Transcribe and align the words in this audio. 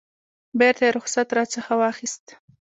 بیرته 0.59 0.83
یې 0.85 0.91
رخصت 0.97 1.27
راڅخه 1.37 1.73
واخیست. 1.77 2.25